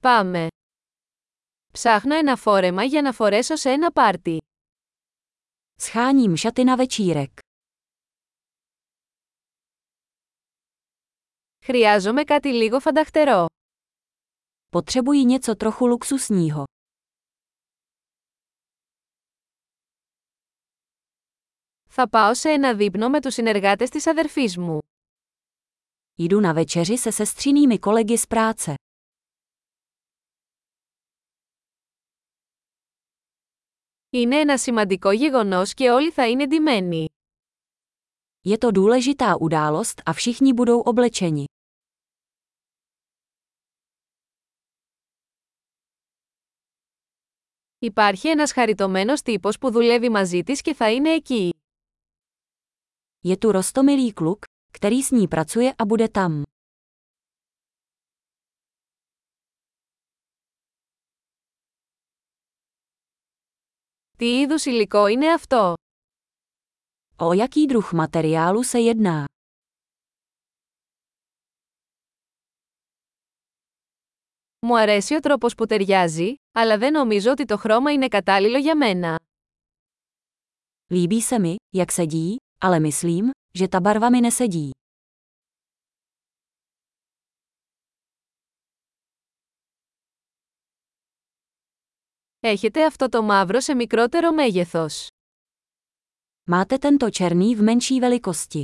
[0.00, 0.46] Πάμε.
[1.72, 4.38] Ψάχνω ένα φόρεμα για να φορέσω σε ένα πάρτι.
[5.80, 7.38] Scháním šaty na večírek.
[11.64, 13.46] Χρειάζομαι κάτι λίγο φανταχτερό.
[14.68, 16.64] Potřebuji něco trochu luxusního.
[21.88, 24.78] Θα πάω σε ένα δείπνο με τους συνεργάτες της αδερφής μου.
[26.18, 28.74] Jdu na večeři se sestřinými kolegy z práce.
[34.09, 37.07] Είναι ένα σημαντικό γεγονός και όλοι θα είναι ντυμένοι.
[38.49, 41.43] Je to důležitá událost a všichni budou oblečeni.
[47.79, 51.53] Υπάρχει ένας χαριτωμένος τύπος που δουλεύει μαζί της και θα είναι εκεί.
[53.23, 54.39] Je tu rostomilý kluk,
[54.71, 56.41] který s ní pracuje a bude tam.
[64.18, 65.74] Τι είδους υλικό είναι αυτό;
[67.16, 69.24] O jaký druh materiálu se jedná?
[74.66, 78.76] Μου αρέσει ο τρόπος που ταιριάζει, αλλά δεν νομίζω ότι το χρώμα είναι κατάλληλο για
[78.76, 79.18] μένα.
[80.94, 84.70] Líbí se mi, jak sedí, ale myslím, že ta barva mi nesedí.
[92.47, 95.07] Έχετε αυτό το μαύρο σε μικρότερο μέγεθος.
[96.51, 98.61] Máte tento černý v menší velikosti.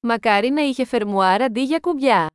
[0.00, 2.26] Μακάρι να είχε φερμουάρ αντί για κουμπιά.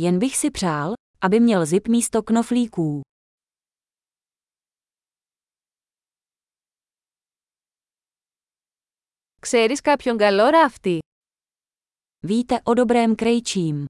[0.00, 3.00] Jen bych si přál, aby měl zip místo knoflíků.
[9.40, 10.98] Ξέρεις κάποιον καλό ράφτη.
[12.26, 13.84] Víte o dobrém krejčím.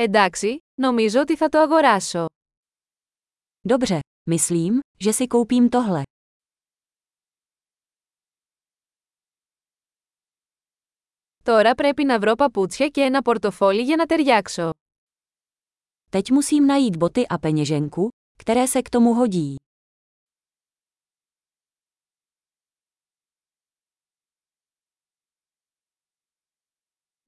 [0.00, 2.26] Εντάξει, νομίζω ότι θα το αγοράσω.
[3.68, 3.98] Dobře,
[4.30, 6.02] myslím, že si koupím tohle.
[11.42, 14.70] Τώρα πρέπει να βρω παπούτσια και ένα πορτοφόλι για να ταιριάξω.
[16.10, 18.08] Teď musím najít boty a peněženku,
[18.38, 19.54] které se k tomu hodí.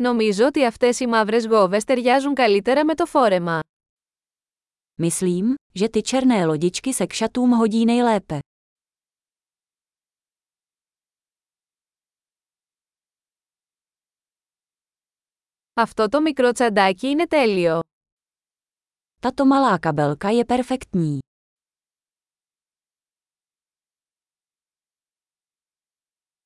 [0.03, 3.61] Νομίζω ότι αυτές οι μαύρες γόβες ταιριάζουν καλύτερα με το φόρεμα.
[5.03, 8.39] Myslím, že ty černé lodičky se k šatům hodí nejlépe.
[15.75, 17.81] Αυτό το μικρό τσαντάκι είναι τέλειο.
[19.21, 21.19] Tato malá kabelka je perfektní.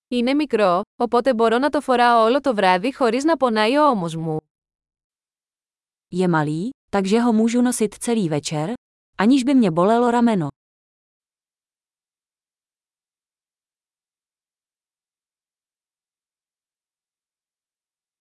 [0.08, 4.16] Είναι μικρό, οπότε μπορώ να το φοράω όλο το βράδυ χωρίς να πονάει ο ώμος
[4.16, 4.36] μου.
[6.14, 8.72] Je malý, takže ho můžu nosit celý večer,
[9.18, 10.48] aniž by mě bolelo rameno.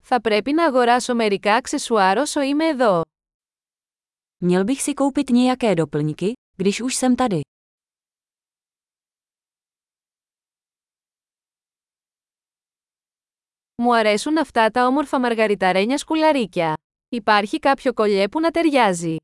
[0.01, 3.01] Θα πρέπει να αγοράσω μερικά αξεσουάρ όσο είμαι εδώ.
[4.43, 7.41] Měl bych si koupit nějaké doplňky, když už jsem tady.
[13.85, 16.73] Μου αρέσουν αυτά τα όμορφα μαργαριταρένια σκουλαρίκια.
[17.09, 19.15] Υπάρχει κάποιο κολλιέ που να ταιριάζει.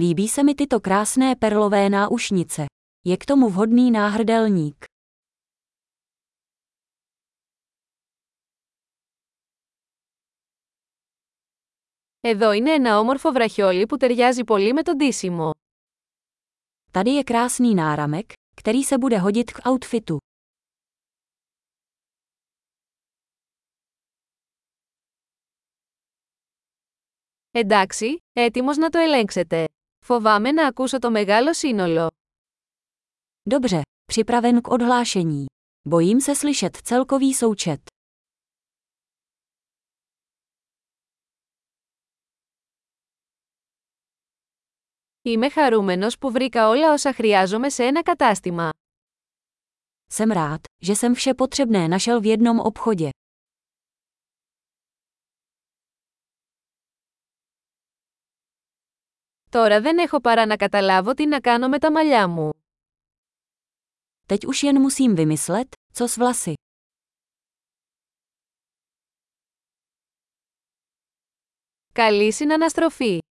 [0.00, 2.64] Líbí se mi tyto krásné perlové náušnice.
[3.04, 4.84] Je k tomu vhodný náhrdelník.
[12.20, 15.50] Εδώ είναι ένα όμορφο βραχιόλι που ταιριάζει πολύ με τον ντύσιμο.
[16.90, 20.16] Tady je krásný náramek, který se bude hodit k outfitu.
[27.56, 29.64] Εντάξει, έτοιμος να το ελέγξετε.
[30.04, 32.10] Φοβάμαι να ακούσω το μεγάλο σύνολο.
[33.42, 33.80] Dobře,
[34.12, 35.44] připraven k odhlášení.
[35.88, 37.80] Bojím se slyšet celkový součet.
[45.24, 48.70] Είμαι χαρούμενος που βρήκα όλα όσα χρειάζομαι σε ένα κατάστημα.
[50.14, 53.10] Jsem rád, že jsem vše potřebné našel v jednom obchodě.
[59.57, 62.49] Τώρα δεν έχω παρά να καταλάβω τι να κάνω με τα μαλλιά μου.
[64.27, 66.53] Teď už jen musím vymyslet, co s vlasy.
[71.93, 73.27] Καλή συναναστροφή!